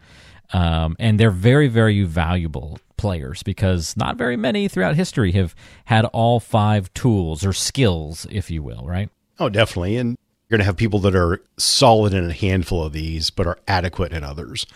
Um, 0.54 0.96
and 1.00 1.20
they're 1.20 1.32
very, 1.32 1.68
very 1.68 2.04
valuable 2.04 2.80
players 2.98 3.44
because 3.44 3.98
not 3.98 4.16
very 4.16 4.38
many 4.38 4.68
throughout 4.68 4.96
history 4.96 5.32
have 5.34 5.56
had 5.86 6.06
all 6.06 6.40
five 6.40 6.94
tools 6.94 7.44
or 7.44 7.54
skills, 7.54 8.28
if 8.30 8.52
you 8.52 8.62
will, 8.62 8.86
right? 8.86 9.10
Oh, 9.40 9.50
definitely. 9.50 9.98
And 9.98 10.18
you're 10.47 10.57
going 10.57 10.63
to 10.63 10.65
have 10.65 10.77
people 10.77 11.00
that 11.00 11.15
are 11.15 11.42
solid 11.57 12.13
in 12.13 12.30
a 12.30 12.33
handful 12.33 12.83
of 12.83 12.94
these, 12.94 13.30
but 13.31 13.47
are 13.47 13.59
adequate 13.68 14.13
in 14.13 14.24
others. 14.24 14.68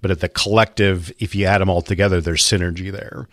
But 0.00 0.10
at 0.10 0.20
the 0.20 0.28
collective, 0.28 1.12
if 1.18 1.34
you 1.34 1.44
add 1.44 1.60
them 1.60 1.68
all 1.68 1.82
together, 1.82 2.20
there's 2.20 2.42
synergy 2.42 2.90
there. 2.90 3.28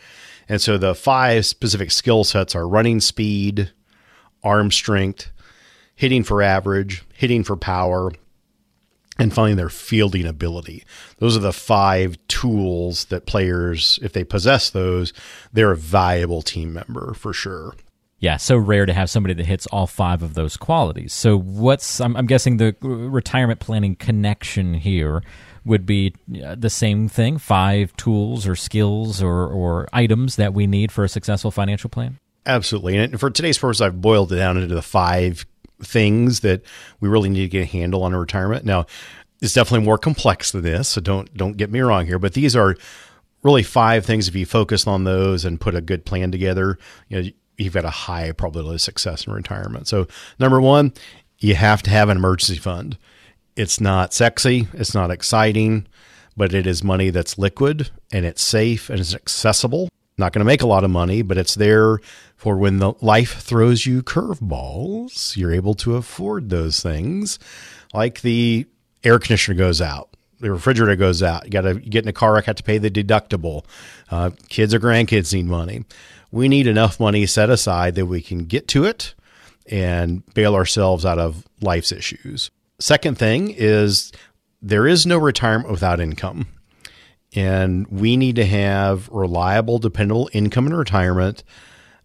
And 0.49 0.61
so 0.61 0.77
the 0.77 0.93
five 0.93 1.45
specific 1.45 1.91
skill 1.91 2.23
sets 2.23 2.53
are 2.53 2.67
running 2.67 2.99
speed, 2.99 3.71
arm 4.43 4.71
strength, 4.71 5.31
hitting 5.95 6.23
for 6.23 6.41
average, 6.41 7.03
hitting 7.13 7.43
for 7.43 7.55
power, 7.55 8.11
and 9.17 9.33
finally 9.33 9.55
their 9.55 9.69
fielding 9.69 10.27
ability. 10.27 10.83
Those 11.19 11.37
are 11.37 11.41
the 11.41 11.53
five 11.53 12.17
tools 12.27 13.05
that 13.05 13.25
players, 13.25 13.97
if 14.01 14.11
they 14.11 14.25
possess 14.25 14.69
those, 14.69 15.13
they're 15.53 15.71
a 15.71 15.77
valuable 15.77 16.41
team 16.41 16.73
member 16.73 17.13
for 17.13 17.31
sure. 17.31 17.73
Yeah, 18.19 18.38
so 18.38 18.55
rare 18.57 18.86
to 18.86 18.93
have 18.93 19.10
somebody 19.10 19.34
that 19.34 19.45
hits 19.45 19.67
all 19.67 19.88
five 19.88 20.24
of 20.24 20.34
those 20.36 20.55
qualities. 20.55 21.13
So, 21.13 21.38
what's 21.38 22.00
I'm, 22.00 22.15
I'm 22.15 22.25
guessing 22.27 22.57
the 22.57 22.75
retirement 22.81 23.60
planning 23.60 23.95
connection 23.95 24.74
here 24.74 25.22
would 25.65 25.86
be 25.86 26.13
uh, 26.43 26.55
the 26.55 26.69
same 26.69 27.10
thing: 27.10 27.38
five 27.38 27.95
tools 27.98 28.48
or 28.48 28.55
skills 28.55 29.22
or 29.22 29.48
or 29.48 29.88
items 29.91 30.38
that 30.38 30.53
we 30.53 30.65
need 30.65 30.91
for 30.91 31.03
a 31.03 31.10
successful 31.10 31.51
financial 31.51 31.89
plan. 31.89 32.17
Absolutely. 32.45 32.98
And 32.98 33.19
for 33.19 33.29
today's 33.29 33.57
purpose, 33.57 33.81
I've 33.81 34.01
boiled 34.01 34.31
it 34.31 34.38
down 34.38 34.57
into 34.57 34.74
the 34.75 34.81
five 34.81 35.45
things 35.81 36.41
that 36.41 36.63
we 37.00 37.10
really 37.10 37.29
need 37.29 37.41
to 37.41 37.48
get 37.50 37.63
a 37.63 37.65
handle 37.65 38.03
on 38.03 38.13
in 38.13 38.19
retirement. 38.19 38.65
Now, 38.65 38.86
it's 39.41 39.53
definitely 39.53 39.86
more 39.86 39.98
complex 39.98 40.51
than 40.51 40.63
this, 40.63 40.88
so 40.88 41.01
don't 41.01 41.34
don't 41.36 41.57
get 41.57 41.69
me 41.69 41.81
wrong 41.81 42.05
here, 42.05 42.19
but 42.19 42.34
these 42.34 42.55
are 42.55 42.75
really 43.43 43.63
five 43.63 44.05
things 44.05 44.27
if 44.27 44.36
you 44.36 44.45
focus 44.45 44.88
on 44.88 45.03
those 45.03 45.45
and 45.45 45.62
put 45.62 45.75
a 45.75 45.81
good 45.81 46.05
plan 46.05 46.31
together, 46.31 46.79
you 47.10 47.22
know, 47.22 47.29
you've 47.57 47.74
got 47.74 47.85
a 47.85 47.89
high 47.89 48.31
probability 48.31 48.75
of 48.75 48.81
success 48.81 49.27
in 49.27 49.33
retirement. 49.33 49.88
So, 49.88 50.07
number 50.39 50.59
1, 50.59 50.93
you 51.39 51.55
have 51.55 51.83
to 51.83 51.89
have 51.89 52.09
an 52.09 52.17
emergency 52.17 52.59
fund. 52.59 52.97
It's 53.55 53.79
not 53.79 54.13
sexy, 54.13 54.67
it's 54.74 54.93
not 54.93 55.12
exciting, 55.12 55.88
but 56.35 56.53
it 56.53 56.67
is 56.67 56.83
money 56.83 57.09
that's 57.09 57.38
liquid 57.38 57.89
and 58.12 58.25
it's 58.25 58.41
safe 58.41 58.89
and 58.89 59.00
it's 59.00 59.15
accessible. 59.15 59.89
Not 60.17 60.31
going 60.31 60.39
to 60.39 60.45
make 60.45 60.62
a 60.62 60.67
lot 60.67 60.83
of 60.83 60.91
money, 60.91 61.21
but 61.21 61.38
it's 61.38 61.55
there 61.55 62.00
for 62.35 62.57
when 62.57 62.79
the 62.79 62.93
life 63.01 63.41
throws 63.41 63.85
you 63.85 64.01
curveballs, 64.01 65.35
you're 65.35 65.53
able 65.53 65.74
to 65.75 65.95
afford 65.95 66.50
those 66.50 66.81
things. 66.81 67.39
Like 67.93 68.21
the 68.21 68.65
air 69.03 69.19
conditioner 69.19 69.57
goes 69.57 69.81
out, 69.81 70.09
the 70.39 70.51
refrigerator 70.51 70.95
goes 70.95 71.24
out. 71.24 71.45
You 71.45 71.51
got 71.51 71.62
to 71.62 71.75
get 71.75 72.03
in 72.03 72.09
a 72.09 72.13
car 72.13 72.33
wreck, 72.33 72.45
have 72.45 72.55
to 72.57 72.63
pay 72.63 72.77
the 72.77 72.91
deductible. 72.91 73.65
Uh, 74.09 74.31
kids 74.50 74.74
or 74.74 74.79
grandkids 74.79 75.33
need 75.33 75.45
money. 75.45 75.85
We 76.35 76.49
need 76.49 76.67
enough 76.67 76.99
money 76.99 77.25
set 77.25 77.49
aside 77.49 77.95
that 77.95 78.07
we 78.07 78.21
can 78.21 78.39
get 78.39 78.67
to 78.67 78.83
it 78.83 79.15
and 79.67 80.21
bail 80.33 80.53
ourselves 80.53 81.05
out 81.05 81.17
of 81.17 81.47
life's 81.61 81.93
issues. 81.93 82.51
Second 82.77 83.17
thing 83.17 83.53
is 83.55 84.11
there 84.61 84.85
is 84.85 85.05
no 85.05 85.17
retirement 85.17 85.71
without 85.71 86.01
income. 86.01 86.47
And 87.33 87.87
we 87.87 88.17
need 88.17 88.35
to 88.35 88.45
have 88.45 89.07
reliable, 89.09 89.79
dependable 89.79 90.29
income 90.33 90.67
in 90.67 90.73
retirement 90.73 91.45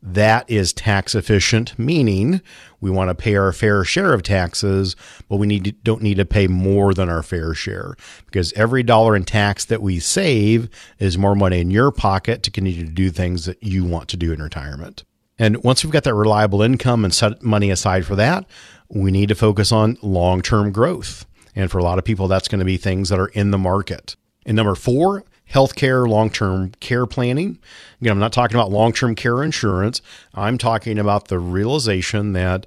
that 0.00 0.48
is 0.48 0.72
tax 0.72 1.16
efficient, 1.16 1.76
meaning 1.76 2.40
we 2.80 2.90
want 2.90 3.08
to 3.10 3.14
pay 3.14 3.36
our 3.36 3.52
fair 3.52 3.84
share 3.84 4.12
of 4.12 4.22
taxes, 4.22 4.96
but 5.28 5.36
we 5.36 5.46
need 5.46 5.64
to, 5.64 5.72
don't 5.72 6.02
need 6.02 6.16
to 6.16 6.24
pay 6.24 6.46
more 6.46 6.94
than 6.94 7.08
our 7.08 7.22
fair 7.22 7.54
share 7.54 7.94
because 8.26 8.52
every 8.54 8.82
dollar 8.82 9.14
in 9.14 9.24
tax 9.24 9.64
that 9.66 9.82
we 9.82 9.98
save 9.98 10.68
is 10.98 11.18
more 11.18 11.34
money 11.34 11.60
in 11.60 11.70
your 11.70 11.90
pocket 11.90 12.42
to 12.42 12.50
continue 12.50 12.86
to 12.86 12.92
do 12.92 13.10
things 13.10 13.44
that 13.46 13.62
you 13.62 13.84
want 13.84 14.08
to 14.08 14.16
do 14.16 14.32
in 14.32 14.42
retirement. 14.42 15.04
And 15.38 15.62
once 15.64 15.82
we've 15.82 15.92
got 15.92 16.04
that 16.04 16.14
reliable 16.14 16.60
income 16.60 17.04
and 17.04 17.14
set 17.14 17.42
money 17.42 17.70
aside 17.70 18.04
for 18.04 18.14
that, 18.16 18.44
we 18.90 19.10
need 19.10 19.30
to 19.30 19.34
focus 19.34 19.72
on 19.72 19.96
long 20.02 20.42
term 20.42 20.72
growth. 20.72 21.24
And 21.56 21.70
for 21.70 21.78
a 21.78 21.82
lot 21.82 21.98
of 21.98 22.04
people, 22.04 22.28
that's 22.28 22.48
going 22.48 22.58
to 22.58 22.64
be 22.64 22.76
things 22.76 23.08
that 23.08 23.18
are 23.18 23.28
in 23.28 23.50
the 23.50 23.58
market. 23.58 24.16
And 24.44 24.56
number 24.56 24.74
four, 24.74 25.24
healthcare, 25.52 26.08
long 26.08 26.30
term 26.30 26.72
care 26.80 27.06
planning. 27.06 27.58
Again, 28.00 28.12
I'm 28.12 28.18
not 28.18 28.32
talking 28.32 28.56
about 28.56 28.70
long 28.70 28.92
term 28.92 29.14
care 29.14 29.42
insurance. 29.42 30.00
I'm 30.34 30.58
talking 30.58 30.98
about 30.98 31.28
the 31.28 31.38
realization 31.38 32.32
that 32.32 32.66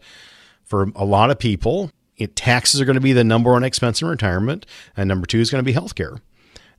for 0.63 0.87
a 0.95 1.05
lot 1.05 1.29
of 1.29 1.39
people, 1.39 1.91
it, 2.17 2.35
taxes 2.35 2.79
are 2.81 2.85
going 2.85 2.95
to 2.95 3.01
be 3.01 3.13
the 3.13 3.23
number 3.23 3.51
one 3.51 3.63
expense 3.63 4.01
in 4.01 4.07
retirement, 4.07 4.65
and 4.95 5.07
number 5.07 5.25
two 5.25 5.39
is 5.39 5.49
going 5.49 5.63
to 5.63 5.65
be 5.65 5.77
healthcare. 5.77 6.19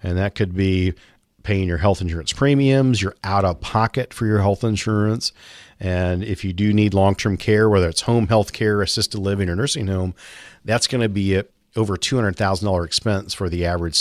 And 0.02 0.18
that 0.18 0.34
could 0.34 0.54
be 0.54 0.94
paying 1.42 1.68
your 1.68 1.78
health 1.78 2.00
insurance 2.00 2.32
premiums, 2.32 3.02
your 3.02 3.14
out 3.22 3.44
of 3.44 3.60
pocket 3.60 4.12
for 4.12 4.26
your 4.26 4.40
health 4.40 4.64
insurance. 4.64 5.32
And 5.78 6.24
if 6.24 6.44
you 6.44 6.52
do 6.52 6.72
need 6.72 6.94
long 6.94 7.14
term 7.14 7.36
care, 7.36 7.68
whether 7.68 7.88
it's 7.88 8.02
home 8.02 8.28
health 8.28 8.52
care, 8.52 8.82
assisted 8.82 9.18
living, 9.18 9.48
or 9.48 9.56
nursing 9.56 9.86
home, 9.86 10.14
that's 10.64 10.86
going 10.86 11.02
to 11.02 11.08
be 11.08 11.42
over 11.76 11.96
$200,000 11.96 12.84
expense 12.84 13.34
for 13.34 13.48
the 13.48 13.66
average 13.66 13.94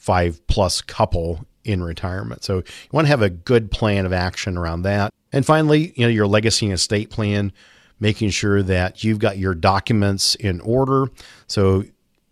65 0.00 0.46
plus 0.46 0.80
couple 0.80 1.44
in 1.64 1.82
retirement. 1.82 2.42
So 2.42 2.56
you 2.56 2.64
want 2.92 3.06
to 3.06 3.10
have 3.10 3.22
a 3.22 3.30
good 3.30 3.70
plan 3.70 4.06
of 4.06 4.12
action 4.12 4.56
around 4.56 4.82
that. 4.82 5.12
And 5.32 5.44
finally, 5.44 5.92
you 5.94 6.04
know, 6.04 6.10
your 6.10 6.26
legacy 6.26 6.66
and 6.66 6.72
estate 6.72 7.10
plan, 7.10 7.52
making 8.00 8.30
sure 8.30 8.62
that 8.62 9.04
you've 9.04 9.18
got 9.18 9.36
your 9.36 9.54
documents 9.54 10.34
in 10.36 10.60
order 10.62 11.08
so 11.46 11.84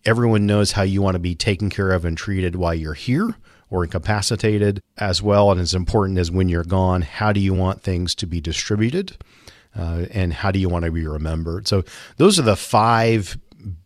everyone 0.06 0.46
knows 0.46 0.72
how 0.72 0.82
you 0.82 1.02
want 1.02 1.14
to 1.14 1.20
be 1.20 1.34
taken 1.34 1.68
care 1.68 1.92
of 1.92 2.06
and 2.06 2.16
treated 2.16 2.56
while 2.56 2.74
you're 2.74 2.94
here 2.94 3.36
or 3.70 3.84
incapacitated, 3.84 4.80
as 4.96 5.20
well 5.20 5.52
and 5.52 5.60
as 5.60 5.74
important 5.74 6.18
as 6.18 6.30
when 6.30 6.48
you're 6.48 6.64
gone, 6.64 7.02
how 7.02 7.32
do 7.32 7.40
you 7.40 7.52
want 7.52 7.82
things 7.82 8.14
to 8.14 8.26
be 8.26 8.40
distributed? 8.40 9.18
Uh, 9.76 10.06
and 10.10 10.32
how 10.32 10.50
do 10.50 10.58
you 10.58 10.70
want 10.70 10.86
to 10.86 10.90
be 10.90 11.06
remembered? 11.06 11.68
So 11.68 11.84
those 12.16 12.38
are 12.38 12.42
the 12.42 12.56
five 12.56 13.36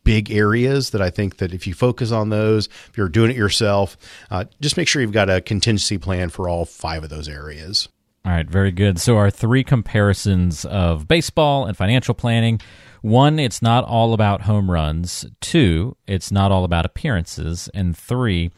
big 0.05 0.31
areas 0.31 0.91
that 0.91 1.01
I 1.03 1.11
think 1.11 1.39
that 1.39 1.53
if 1.55 1.67
you 1.67 1.75
focus 1.75 2.11
on 2.11 2.29
those, 2.29 2.67
if 2.89 2.97
you're 2.97 3.09
doing 3.09 3.31
it 3.31 3.37
yourself, 3.37 3.97
uh, 4.31 4.45
just 4.61 4.77
make 4.77 4.89
sure 4.89 5.03
you've 5.03 5.13
got 5.13 5.31
a 5.31 5.41
contingency 5.41 5.99
plan 5.99 6.31
for 6.31 6.49
all 6.49 6.65
five 6.65 7.05
of 7.05 7.11
those 7.11 7.29
areas. 7.29 7.89
All 8.25 8.33
right, 8.33 8.49
very 8.49 8.71
good. 8.71 9.01
So, 9.01 9.17
our 9.17 9.31
three 9.31 9.65
comparisons 9.65 10.65
of 10.65 11.09
baseball 11.09 11.67
and 11.67 11.77
financial 11.77 12.15
planning 12.15 12.61
one, 13.03 13.41
it's 13.41 13.61
not 13.61 13.85
all 13.85 14.15
about 14.15 14.43
home 14.43 14.71
runs. 14.71 15.27
Two, 15.41 15.97
it's 16.07 16.31
not 16.31 16.53
all 16.53 16.63
about 16.63 16.87
appearances. 16.87 17.69
And 17.75 17.97
three, 17.97 18.53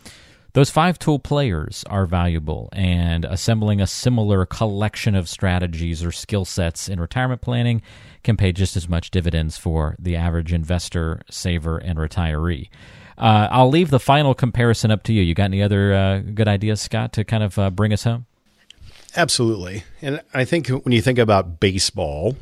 those 0.55 0.71
five 0.71 1.01
tool 1.01 1.19
players 1.19 1.85
are 1.91 2.07
valuable, 2.07 2.69
and 2.73 3.25
assembling 3.25 3.81
a 3.81 3.89
similar 3.89 4.47
collection 4.47 5.17
of 5.17 5.29
strategies 5.29 6.05
or 6.05 6.13
skill 6.13 6.45
sets 6.45 6.89
in 6.89 7.01
retirement 7.01 7.41
planning 7.41 7.83
can 8.23 8.37
pay 8.37 8.53
just 8.53 8.77
as 8.77 8.89
much 8.89 9.11
dividends 9.11 9.59
for 9.59 9.97
the 9.99 10.15
average 10.15 10.53
investor, 10.53 11.23
saver, 11.29 11.79
and 11.79 11.99
retiree. 11.99 12.69
Uh, 13.19 13.49
I'll 13.51 13.69
leave 13.69 13.91
the 13.91 13.99
final 13.99 14.33
comparison 14.33 14.93
up 14.93 15.03
to 15.05 15.13
you. 15.13 15.23
You 15.23 15.35
got 15.35 15.47
any 15.47 15.61
other 15.61 15.93
uh, 15.93 16.19
good 16.21 16.47
ideas, 16.47 16.81
Scott, 16.81 17.13
to 17.15 17.25
kind 17.25 17.43
of 17.43 17.59
uh, 17.59 17.71
bring 17.71 17.93
us 17.93 18.05
home? 18.05 18.27
Absolutely. 19.17 19.83
And 20.03 20.21
I 20.33 20.45
think 20.45 20.69
when 20.69 20.93
you 20.93 21.03
think 21.03 21.19
about 21.19 21.59
baseball, 21.59 22.37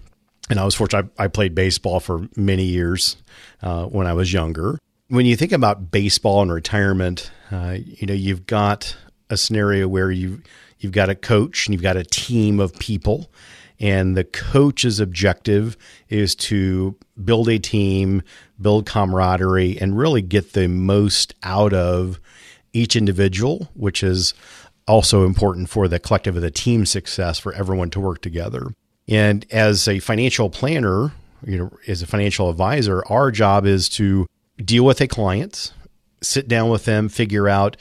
and 0.51 0.61
I 0.61 0.67
was 0.67 0.75
fortunate, 0.75 1.11
I, 1.19 1.25
I 1.25 1.29
played 1.29 1.55
baseball 1.55 1.99
for 1.99 2.29
many 2.37 2.65
years 2.65 3.17
uh, 3.63 3.87
when 3.87 4.07
I 4.07 4.13
was 4.13 4.35
younger 4.35 4.79
when 5.13 5.27
you 5.27 5.37
think 5.37 5.53
about 5.53 5.91
baseball 5.91 6.41
and 6.41 6.51
retirement, 6.51 7.31
uh, 7.51 7.77
you 7.85 8.07
know 8.07 8.15
you've 8.15 8.47
got 8.47 8.97
a 9.29 9.37
scenario 9.37 9.87
where 9.87 10.11
you 10.11 10.41
you've 10.79 10.93
got 10.93 11.11
a 11.11 11.15
coach 11.15 11.67
and 11.67 11.75
you've 11.75 11.83
got 11.83 11.99
a 11.99 12.05
team 12.05 12.59
of 12.59 12.73
people, 12.79 13.31
and 13.79 14.17
the 14.17 14.25
coach's 14.25 15.01
objective 15.01 15.77
is 16.09 16.35
to 16.35 16.97
build 17.23 17.51
a 17.51 17.59
team, 17.59 18.23
build 18.59 18.87
camaraderie, 18.87 19.77
and 19.79 19.99
really 19.99 20.23
get 20.23 20.55
the 20.55 20.67
most 20.67 21.35
out 21.43 21.75
of 21.75 22.19
each 22.73 22.97
individual, 22.97 23.69
which 23.75 24.03
is 24.03 24.33
also 24.89 25.27
important 25.27 25.69
for 25.69 25.89
the 25.89 25.99
collective 25.99 26.37
of 26.37 26.43
the 26.43 26.51
team 26.51 26.87
success 26.87 27.39
for 27.39 27.53
everyone 27.53 27.91
to 27.91 28.01
work 28.01 28.23
together. 28.23 28.73
And 29.07 29.45
as 29.51 29.87
a 29.87 29.99
financial 29.99 30.49
planner, 30.49 31.13
you 31.45 31.59
know, 31.59 31.71
as 31.87 32.01
a 32.01 32.07
financial 32.07 32.49
advisor, 32.49 33.05
our 33.09 33.31
job 33.31 33.67
is 33.67 33.91
to 33.91 34.27
deal 34.63 34.85
with 34.85 35.01
a 35.01 35.09
client, 35.09 35.73
sit 36.23 36.49
down 36.49 36.71
with 36.71 36.85
them, 36.85 37.09
figure 37.09 37.49
out 37.49 37.77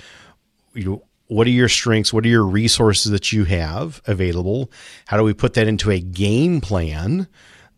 you 0.73 0.85
know 0.85 1.03
what 1.27 1.47
are 1.47 1.51
your 1.51 1.69
strengths, 1.69 2.11
what 2.11 2.25
are 2.25 2.29
your 2.29 2.45
resources 2.45 3.11
that 3.11 3.31
you 3.31 3.45
have 3.45 4.01
available, 4.05 4.69
how 5.05 5.17
do 5.17 5.23
we 5.23 5.33
put 5.33 5.53
that 5.53 5.67
into 5.67 5.89
a 5.89 5.99
game 5.99 6.59
plan 6.59 7.27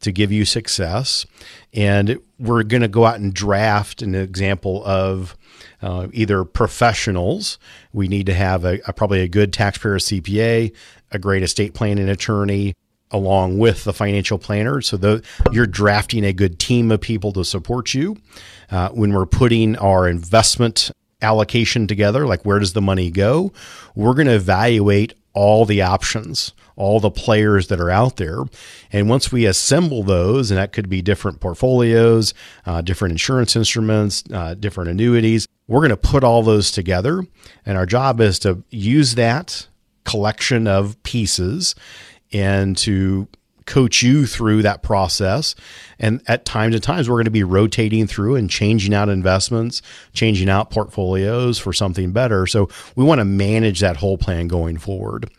to 0.02 0.12
give 0.12 0.32
you 0.32 0.44
success, 0.44 1.26
and 1.74 2.20
we're 2.40 2.64
going 2.64 2.82
to 2.82 2.88
go 2.88 3.06
out 3.06 3.20
and 3.20 3.34
draft 3.34 4.02
an 4.02 4.16
example 4.16 4.84
of 4.86 5.38
uh, 5.82 6.08
either 6.12 6.44
professionals. 6.44 7.58
We 7.94 8.08
need 8.08 8.26
to 8.26 8.34
have 8.34 8.66
a, 8.66 8.80
a, 8.88 8.94
probably 8.94 9.22
a 9.22 9.28
good 9.28 9.54
taxpayer 9.54 9.98
CPA, 9.98 10.74
a 11.12 11.20
great 11.20 11.44
estate 11.44 11.74
planning 11.74 12.10
attorney, 12.10 12.74
along 13.14 13.60
with 13.60 13.84
the 13.84 13.94
financial 13.94 14.38
planner. 14.38 14.82
So 14.82 14.98
the, 14.98 15.24
you're 15.52 15.68
drafting 15.68 16.26
a 16.26 16.34
good 16.34 16.60
team 16.60 16.92
of 16.92 17.00
people 17.00 17.32
to 17.34 17.46
support 17.46 17.94
you. 17.94 18.18
Uh, 18.72 18.90
when 18.90 19.14
we're 19.14 19.28
putting 19.28 19.78
our 19.78 20.08
investment 20.08 20.92
allocation 21.22 21.88
together, 21.88 22.26
like 22.26 22.44
where 22.44 22.60
does 22.60 22.74
the 22.74 22.82
money 22.82 23.12
go, 23.12 23.54
we're 23.96 24.16
going 24.16 24.28
to 24.28 24.34
evaluate 24.34 25.14
all 25.34 25.66
the 25.66 25.82
options, 25.82 26.54
all 26.76 27.00
the 27.00 27.12
players 27.12 27.68
that 27.68 27.80
are 27.80 27.90
out 27.90 28.18
there. 28.18 28.40
And 28.92 29.10
once 29.10 29.32
we 29.32 29.46
assemble 29.46 30.04
those, 30.04 30.52
and 30.52 30.58
that 30.58 30.74
could 30.74 30.90
be 30.90 31.02
different 31.02 31.40
portfolios, 31.40 32.34
uh, 32.66 32.82
different 32.82 33.14
insurance 33.14 33.56
instruments, 33.56 34.24
uh, 34.32 34.54
different 34.56 34.90
annuities, 34.90 35.48
we're 35.68 35.80
going 35.80 35.90
to 35.90 35.98
put 35.98 36.24
all 36.24 36.44
those 36.44 36.72
together. 36.72 37.24
And 37.66 37.78
our 37.78 37.86
job 37.86 38.22
is 38.22 38.38
to 38.40 38.64
use 38.70 39.16
that 39.16 39.68
collection 40.04 40.68
of 40.68 41.02
pieces 41.04 41.76
and 42.34 42.78
to 42.80 43.28
coach 43.66 44.04
you 44.04 44.26
through 44.26 44.62
that 44.62 44.84
process. 44.84 45.56
And 45.98 46.22
at 46.28 46.44
times 46.44 46.76
and 46.76 46.84
times, 46.84 47.10
we're 47.10 47.16
going 47.16 47.26
to 47.26 47.32
be 47.32 47.44
rotating 47.44 48.08
through 48.08 48.36
and 48.36 48.50
changing 48.50 48.94
out 48.94 49.08
investments, 49.08 49.82
changing 50.12 50.50
out 50.50 50.70
portfolios 50.70 51.60
for 51.60 51.72
something 51.72 52.12
better. 52.12 52.46
So 52.46 52.70
we 52.96 53.06
want 53.06 53.20
to 53.20 53.26
manage 53.26 53.80
that 53.80 53.98
whole 53.98 54.18
plan 54.18 54.48
going 54.48 54.78
forward. 54.78 55.30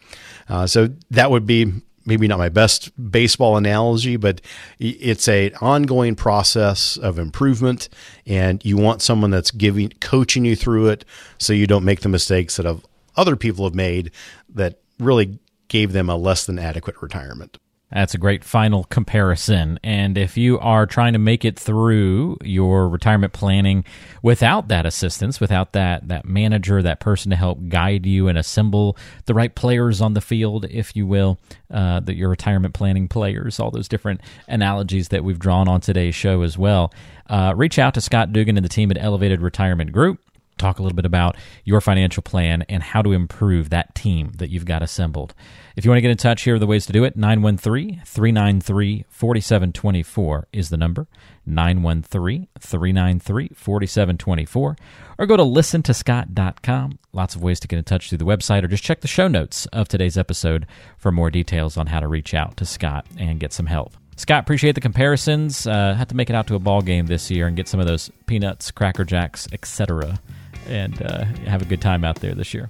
Uh, 0.48 0.66
so 0.66 0.88
that 1.10 1.30
would 1.30 1.46
be 1.46 1.70
maybe 2.06 2.28
not 2.28 2.38
my 2.38 2.48
best 2.48 2.90
baseball 3.10 3.56
analogy, 3.56 4.16
but 4.16 4.40
it's 4.78 5.26
a 5.28 5.50
ongoing 5.60 6.14
process 6.14 6.96
of 6.98 7.18
improvement, 7.18 7.88
and 8.26 8.62
you 8.64 8.76
want 8.76 9.00
someone 9.00 9.30
that's 9.30 9.50
giving 9.50 9.90
coaching 10.00 10.44
you 10.44 10.54
through 10.54 10.88
it, 10.88 11.04
so 11.38 11.52
you 11.52 11.66
don't 11.66 11.84
make 11.84 12.00
the 12.00 12.08
mistakes 12.08 12.56
that 12.56 12.66
have, 12.66 12.84
other 13.16 13.36
people 13.36 13.64
have 13.64 13.74
made 13.74 14.10
that 14.50 14.80
really 14.98 15.38
gave 15.68 15.92
them 15.92 16.08
a 16.08 16.16
less 16.16 16.46
than 16.46 16.58
adequate 16.58 17.00
retirement. 17.00 17.58
That's 17.94 18.14
a 18.14 18.18
great 18.18 18.42
final 18.42 18.84
comparison. 18.84 19.78
And 19.84 20.18
if 20.18 20.36
you 20.36 20.58
are 20.58 20.84
trying 20.84 21.12
to 21.12 21.18
make 21.20 21.44
it 21.44 21.56
through 21.56 22.38
your 22.42 22.88
retirement 22.88 23.32
planning 23.32 23.84
without 24.20 24.66
that 24.66 24.84
assistance, 24.84 25.38
without 25.38 25.74
that 25.74 26.08
that 26.08 26.24
manager, 26.24 26.82
that 26.82 26.98
person 26.98 27.30
to 27.30 27.36
help 27.36 27.68
guide 27.68 28.04
you 28.04 28.26
and 28.26 28.36
assemble 28.36 28.96
the 29.26 29.34
right 29.34 29.54
players 29.54 30.00
on 30.00 30.14
the 30.14 30.20
field, 30.20 30.66
if 30.70 30.96
you 30.96 31.06
will, 31.06 31.38
uh, 31.70 32.00
that 32.00 32.16
your 32.16 32.30
retirement 32.30 32.74
planning 32.74 33.06
players, 33.06 33.60
all 33.60 33.70
those 33.70 33.86
different 33.86 34.20
analogies 34.48 35.08
that 35.08 35.22
we've 35.22 35.38
drawn 35.38 35.68
on 35.68 35.80
today's 35.80 36.16
show 36.16 36.42
as 36.42 36.58
well, 36.58 36.92
uh, 37.28 37.52
reach 37.54 37.78
out 37.78 37.94
to 37.94 38.00
Scott 38.00 38.32
Dugan 38.32 38.56
and 38.56 38.64
the 38.64 38.68
team 38.68 38.90
at 38.90 38.98
Elevated 38.98 39.40
Retirement 39.40 39.92
Group. 39.92 40.18
Talk 40.58 40.78
a 40.78 40.82
little 40.82 40.96
bit 40.96 41.06
about 41.06 41.36
your 41.64 41.80
financial 41.80 42.22
plan 42.22 42.64
and 42.68 42.82
how 42.82 43.02
to 43.02 43.12
improve 43.12 43.70
that 43.70 43.94
team 43.94 44.32
that 44.36 44.50
you've 44.50 44.64
got 44.64 44.82
assembled. 44.82 45.34
If 45.76 45.84
you 45.84 45.90
want 45.90 45.98
to 45.98 46.02
get 46.02 46.10
in 46.10 46.16
touch, 46.16 46.42
here 46.42 46.54
are 46.54 46.58
the 46.58 46.66
ways 46.66 46.86
to 46.86 46.92
do 46.92 47.04
it 47.04 47.16
913 47.16 48.02
393 48.04 49.04
4724 49.08 50.48
is 50.52 50.70
the 50.70 50.76
number. 50.76 51.06
913 51.46 52.48
393 52.58 53.50
4724. 53.54 54.76
Or 55.18 55.26
go 55.26 55.36
to 55.36 55.42
listentoscott.com. 55.42 56.98
Lots 57.12 57.34
of 57.34 57.42
ways 57.42 57.60
to 57.60 57.68
get 57.68 57.78
in 57.78 57.84
touch 57.84 58.08
through 58.08 58.18
the 58.18 58.24
website, 58.24 58.64
or 58.64 58.68
just 58.68 58.82
check 58.82 59.00
the 59.00 59.08
show 59.08 59.28
notes 59.28 59.66
of 59.66 59.88
today's 59.88 60.18
episode 60.18 60.66
for 60.96 61.12
more 61.12 61.30
details 61.30 61.76
on 61.76 61.88
how 61.88 62.00
to 62.00 62.08
reach 62.08 62.34
out 62.34 62.56
to 62.56 62.64
Scott 62.64 63.06
and 63.18 63.40
get 63.40 63.52
some 63.52 63.66
help. 63.66 63.94
Scott, 64.16 64.40
appreciate 64.40 64.76
the 64.76 64.80
comparisons. 64.80 65.66
Uh, 65.66 65.94
had 65.94 66.08
to 66.08 66.14
make 66.14 66.30
it 66.30 66.36
out 66.36 66.46
to 66.46 66.54
a 66.54 66.60
ball 66.60 66.82
game 66.82 67.06
this 67.06 67.30
year 67.30 67.46
and 67.46 67.56
get 67.56 67.66
some 67.66 67.80
of 67.80 67.86
those 67.86 68.10
peanuts, 68.26 68.70
cracker 68.70 69.04
jacks, 69.04 69.48
etc., 69.52 70.20
and 70.68 71.00
uh, 71.02 71.24
have 71.46 71.62
a 71.62 71.64
good 71.64 71.80
time 71.80 72.04
out 72.04 72.16
there 72.16 72.34
this 72.34 72.54
year. 72.54 72.68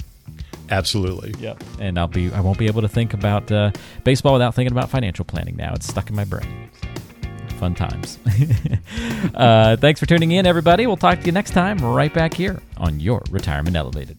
Absolutely. 0.70 1.34
Yep. 1.38 1.62
And 1.78 1.98
I'll 1.98 2.08
be 2.08 2.32
I 2.32 2.40
won't 2.40 2.58
be 2.58 2.66
able 2.66 2.82
to 2.82 2.88
think 2.88 3.14
about 3.14 3.50
uh, 3.52 3.70
baseball 4.02 4.32
without 4.32 4.54
thinking 4.54 4.72
about 4.72 4.90
financial 4.90 5.24
planning 5.24 5.56
now. 5.56 5.72
It's 5.74 5.86
stuck 5.86 6.08
in 6.08 6.16
my 6.16 6.24
brain. 6.24 6.70
Fun 7.58 7.74
times. 7.74 8.18
uh, 9.34 9.76
thanks 9.76 10.00
for 10.00 10.06
tuning 10.06 10.32
in, 10.32 10.46
everybody. 10.46 10.86
We'll 10.86 10.96
talk 10.96 11.20
to 11.20 11.26
you 11.26 11.32
next 11.32 11.52
time 11.52 11.78
right 11.78 12.12
back 12.12 12.34
here 12.34 12.60
on 12.76 12.98
your 12.98 13.22
Retirement 13.30 13.76
Elevated. 13.76 14.18